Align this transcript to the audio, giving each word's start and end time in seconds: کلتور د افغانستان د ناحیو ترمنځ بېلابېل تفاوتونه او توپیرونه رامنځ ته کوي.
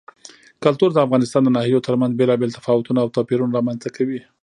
کلتور 0.63 0.89
د 0.93 0.97
افغانستان 1.05 1.41
د 1.43 1.49
ناحیو 1.57 1.85
ترمنځ 1.87 2.11
بېلابېل 2.19 2.51
تفاوتونه 2.57 2.99
او 3.01 3.11
توپیرونه 3.15 3.55
رامنځ 3.57 3.77
ته 3.83 3.89
کوي. 3.97 4.19